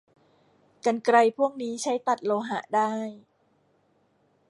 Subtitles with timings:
[0.85, 2.93] กรรไกรพวกนี้ใช้ตัดโลหะได้